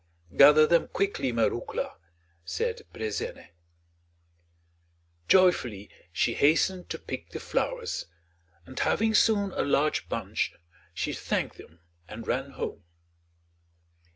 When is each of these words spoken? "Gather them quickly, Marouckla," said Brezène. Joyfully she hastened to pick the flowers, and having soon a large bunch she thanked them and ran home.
"Gather 0.35 0.65
them 0.65 0.87
quickly, 0.87 1.31
Marouckla," 1.31 1.93
said 2.43 2.81
Brezène. 2.91 3.49
Joyfully 5.27 5.91
she 6.11 6.33
hastened 6.33 6.89
to 6.89 6.97
pick 6.97 7.29
the 7.29 7.39
flowers, 7.39 8.07
and 8.65 8.79
having 8.79 9.13
soon 9.13 9.51
a 9.51 9.61
large 9.61 10.09
bunch 10.09 10.55
she 10.95 11.13
thanked 11.13 11.57
them 11.59 11.81
and 12.07 12.25
ran 12.25 12.53
home. 12.53 12.83